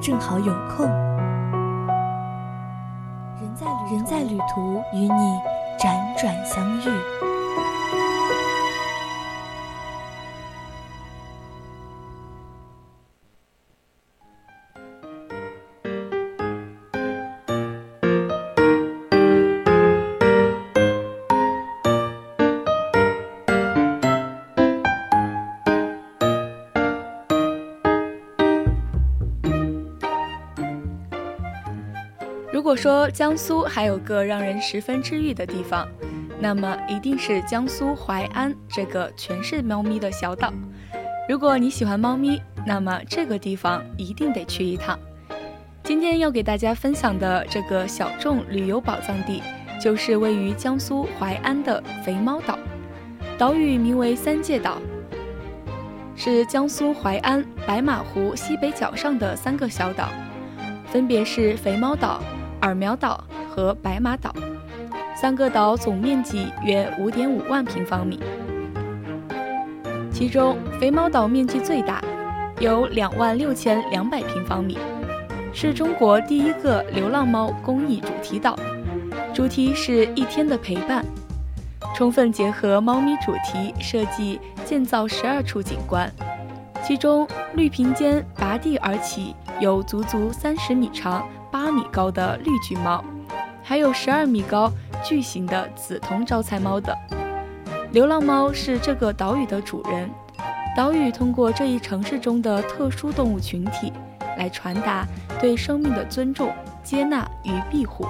[0.00, 0.86] 正好有空。
[3.40, 5.40] 人在人在旅途，与你
[5.78, 7.37] 辗转相遇。
[32.68, 35.88] 如果说江苏还有个让人十分治愈的地方，
[36.38, 40.52] 那么一定是江苏淮安这个全是猫咪的小岛。
[41.30, 44.98] 如果你喜欢猫咪，那么这个地方一定得去一趟。
[45.82, 49.42] 今天要给大家分享的这个小众旅游宝藏地，
[49.80, 52.58] 就是位于江苏淮安的肥猫岛。
[53.38, 54.76] 岛屿名为三界岛，
[56.14, 60.10] 是江苏淮安白马湖西北角上的三个小岛，
[60.84, 62.22] 分别是肥猫岛。
[62.62, 64.34] 耳苗岛和白马岛。
[65.20, 68.20] 三个岛总面积约五点五万平方米，
[70.12, 72.00] 其中肥猫岛面积最大，
[72.60, 74.78] 有两万六千两百平方米，
[75.52, 78.56] 是中国第一个流浪猫公益主题岛，
[79.34, 81.04] 主题是一天的陪伴，
[81.96, 86.08] 充分结合猫咪主题设计建造十二处景观，
[86.84, 91.26] 其中绿屏间拔地而起，有足足三十米长。
[91.50, 93.02] 八米高的绿巨猫，
[93.62, 94.70] 还有十二米高
[95.04, 96.94] 巨型的紫铜招财猫等。
[97.92, 100.10] 流浪猫是这个岛屿的主人，
[100.76, 103.92] 岛屿通过这一城市中的特殊动物群体，
[104.36, 105.06] 来传达
[105.40, 108.06] 对生命的尊重、接纳与庇护，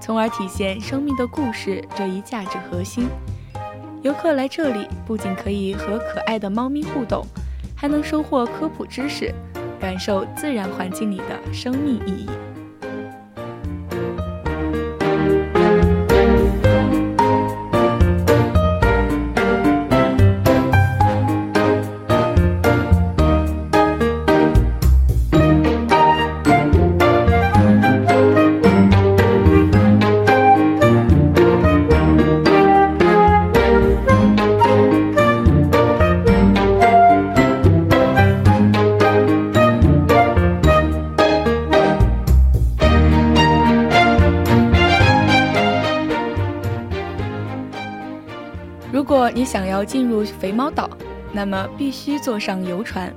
[0.00, 3.08] 从而体现生命的故事这一价值核心。
[4.00, 7.26] 游客来这里，不仅可以和可爱的猫咪互动，
[7.76, 9.34] 还能收获科普知识，
[9.78, 12.28] 感受自然环境里的生命意义。
[49.30, 50.88] 你想要进入肥猫岛，
[51.32, 53.12] 那么必须坐上游船，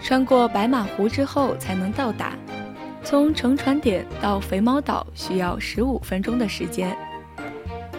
[0.00, 2.32] 穿过白马湖之后才能到达。
[3.02, 6.96] 从乘船点到肥猫岛需要十五分钟的时间。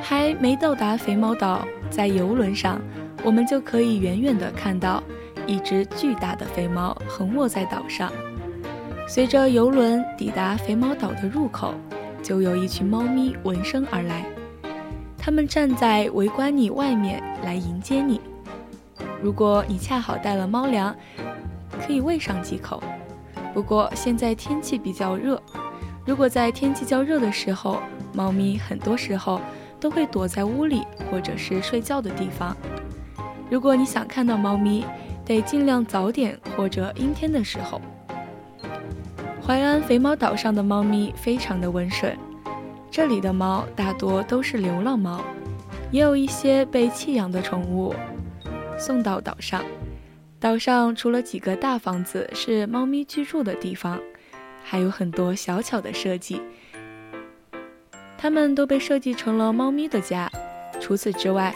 [0.00, 2.80] 还没到达肥猫岛，在游轮上，
[3.22, 5.02] 我们就可以远远地看到
[5.46, 8.12] 一只巨大的肥猫横卧在岛上。
[9.06, 11.74] 随着游轮抵达肥猫岛的入口，
[12.22, 14.24] 就有一群猫咪闻声而来。
[15.24, 18.20] 他们站在围观你外面来迎接你。
[19.22, 20.94] 如果你恰好带了猫粮，
[21.80, 22.82] 可以喂上几口。
[23.54, 25.42] 不过现在天气比较热，
[26.04, 27.80] 如果在天气较热的时候，
[28.12, 29.40] 猫咪很多时候
[29.80, 32.54] 都会躲在屋里或者是睡觉的地方。
[33.48, 34.84] 如果你想看到猫咪，
[35.24, 37.80] 得尽量早点或者阴天的时候。
[39.42, 42.14] 淮安肥猫岛上的猫咪非常的温顺。
[42.94, 45.20] 这里的猫大多都是流浪猫，
[45.90, 47.92] 也有一些被弃养的宠物
[48.78, 49.64] 送到岛上。
[50.38, 54.00] 岛上除了几个大房子是猫咪居住的地方，
[54.62, 56.40] 还有很多小巧的设计，
[58.16, 60.30] 它们都被设计成了猫咪的家。
[60.80, 61.52] 除此之外，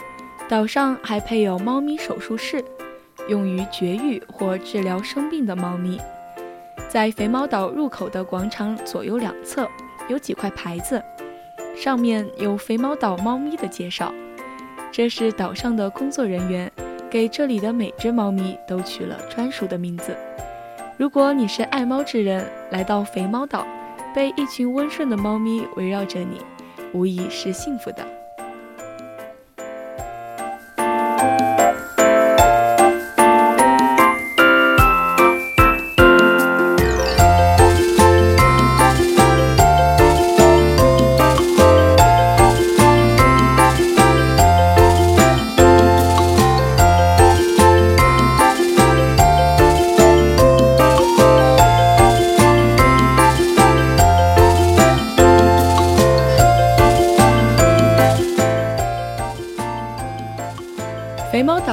[0.49, 2.61] 岛上还配有猫咪手术室，
[3.29, 6.01] 用于绝育或治疗生病的猫咪。
[6.89, 9.65] 在肥猫岛入口的广场左右两侧
[10.09, 11.01] 有几块牌子。
[11.79, 14.13] 上面有肥猫岛猫咪的介绍，
[14.91, 16.69] 这是岛上的工作人员
[17.09, 20.13] 给这里的每只猫咪都取了专属的名字。
[20.97, 23.65] 如果你是爱猫之人，来到肥猫岛，
[24.13, 26.41] 被一群温顺的猫咪围绕着你，
[26.91, 28.05] 无疑是幸福的。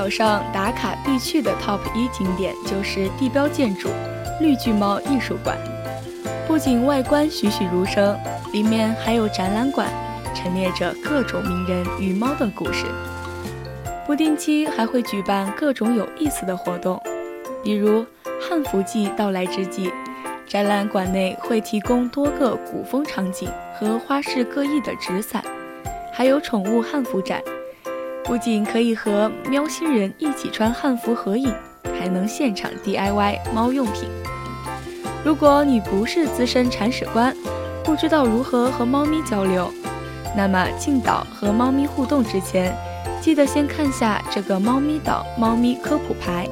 [0.06, 3.88] 岛上打卡必去的 TOP 一景点就是地标建筑
[4.40, 5.58] 绿巨猫艺术馆，
[6.46, 8.16] 不仅外观栩栩如生，
[8.52, 9.88] 里面还有展览馆，
[10.32, 12.86] 陈列着各种名人与猫的故事。
[14.06, 17.02] 不定期还会举办各种有意思的活动，
[17.64, 18.06] 比如
[18.40, 19.92] 汉服季到来之际，
[20.46, 25.42] 展览馆内会提供多个古风场景和花式各异的纸伞，
[26.12, 27.42] 还有宠物汉服展。
[28.26, 31.52] 不仅可以和喵星人一起穿汉服合影，
[31.98, 34.08] 还能现场 DIY 猫用品。
[35.24, 37.34] 如果你不是资深铲屎官，
[37.84, 39.72] 不知道如何和猫咪交流，
[40.36, 42.76] 那么进岛和猫咪互动之前，
[43.20, 46.48] 记得先看下这个猫咪岛猫咪科普牌，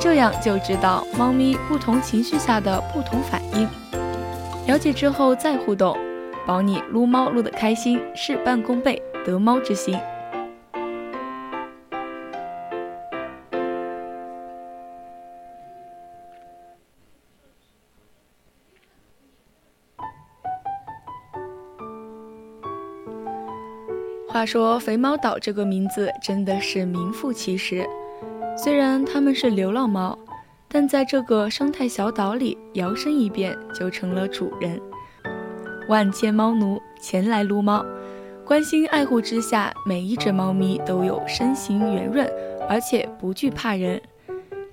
[0.00, 3.68] 这样就知道猫咪不同情绪下的不同反应。
[4.66, 5.96] 了解之后再互动，
[6.44, 9.96] 保你撸猫撸得开心，事半功倍，得猫之心。
[24.44, 27.86] 说“肥猫岛”这个名字真的是名副其实。
[28.56, 30.18] 虽然它们是流浪猫，
[30.68, 34.80] 但在这个生态小岛里，摇身一变就成了主人。
[35.88, 37.84] 万千猫奴前来撸猫，
[38.44, 42.30] 关心爱护之下，每一只猫咪都有身形圆润，
[42.68, 44.00] 而且不惧怕人。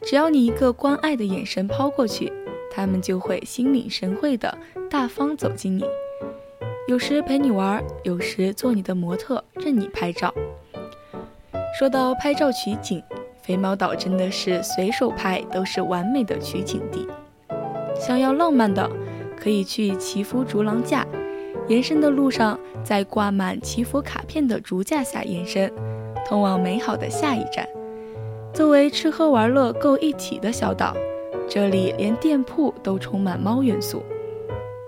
[0.03, 2.31] 只要你一个关爱的眼神抛过去，
[2.71, 4.57] 它们就会心领神会的
[4.89, 5.83] 大方走进你。
[6.91, 10.33] 有时陪你玩，有时做你的模特，任你拍照。
[11.79, 13.01] 说到拍照取景，
[13.41, 17.07] 肥猫岛真的是随手拍都是完美的取景地。
[17.97, 18.91] 想要浪漫的，
[19.37, 21.07] 可以去祈福竹廊架，
[21.69, 25.71] 延伸的路上在挂满祈福卡片的竹架下延伸，
[26.27, 27.65] 通往美好的下一站。
[28.53, 30.93] 作为吃喝玩乐够一体的小岛，
[31.47, 34.03] 这里连店铺都充满猫元素。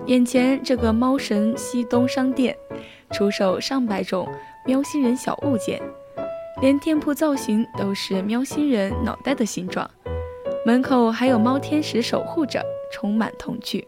[0.05, 2.55] 眼前这个猫神西东商店，
[3.11, 4.27] 出售上百种
[4.65, 5.81] 喵星人小物件，
[6.61, 9.89] 连店铺造型都是喵星人脑袋的形状，
[10.65, 12.61] 门口还有猫天使守护着，
[12.91, 13.87] 充满童趣。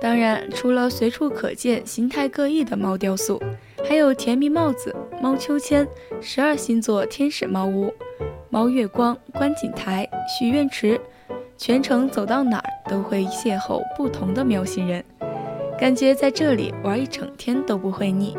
[0.00, 3.42] 当然，除了随处可见形态各异的猫雕塑，
[3.88, 5.84] 还有甜蜜帽子、猫秋千、
[6.20, 7.92] 十二星座天使猫屋、
[8.50, 10.08] 猫月光、观景台、
[10.38, 11.00] 许愿池。
[11.58, 15.02] 全程走到哪儿都会邂逅不同的喵星人，
[15.78, 18.36] 感觉在这里玩一整天都不会腻。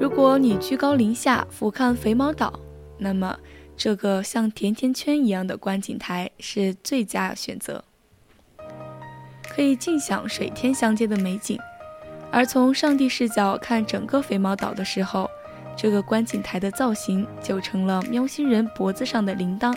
[0.00, 2.58] 如果你居高临下俯瞰肥猫岛，
[2.96, 3.38] 那么
[3.76, 7.84] 这个像甜甜圈一样的观景台是最佳选择，
[9.48, 11.58] 可以尽享水天相接的美景。
[12.30, 15.28] 而从上帝视角看整个肥猫岛的时候，
[15.76, 19.76] 这个观景台的造型就成了喵星人脖子上的铃铛。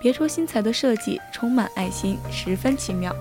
[0.00, 3.14] 别出心裁的设计，充满爱心，十分奇妙。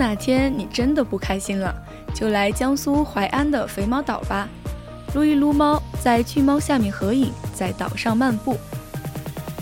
[0.00, 1.74] 哪天你真的不开心了，
[2.14, 4.48] 就来江苏淮安的肥猫岛吧，
[5.12, 8.56] 撸一撸猫，在巨猫下面合影，在岛上漫步。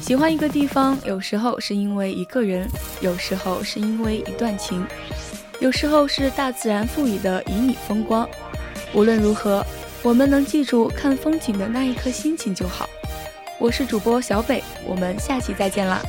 [0.01, 2.69] 喜欢一个地方，有时候是因为一个人，
[3.01, 4.87] 有时候是因为一段情，
[5.59, 8.27] 有时候是大自然赋予的旖旎风光。
[8.95, 9.67] 无论如何，
[10.05, 12.89] 我们能记住看风景的那一刻心情就好。
[13.59, 16.01] 我是主播小北，我们下期再见啦。